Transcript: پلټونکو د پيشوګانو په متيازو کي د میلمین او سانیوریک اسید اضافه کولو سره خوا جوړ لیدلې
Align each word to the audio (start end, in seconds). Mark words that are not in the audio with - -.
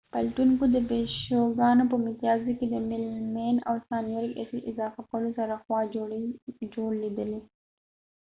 پلټونکو 0.13 0.63
د 0.75 0.77
پيشوګانو 0.89 1.83
په 1.91 1.95
متيازو 2.05 2.51
کي 2.59 2.65
د 2.69 2.75
میلمین 2.89 3.55
او 3.67 3.75
سانیوریک 3.87 4.33
اسید 4.41 4.63
اضافه 4.71 5.01
کولو 5.09 5.29
سره 5.37 5.53
خوا 5.63 5.79
جوړ 6.75 6.87
لیدلې 7.03 7.41